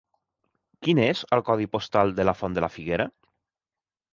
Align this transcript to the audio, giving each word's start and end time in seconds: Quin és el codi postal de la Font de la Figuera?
Quin 0.87 1.01
és 1.03 1.21
el 1.37 1.43
codi 1.49 1.69
postal 1.75 2.15
de 2.21 2.25
la 2.29 2.35
Font 2.41 2.57
de 2.59 2.65
la 2.67 2.73
Figuera? 2.79 3.07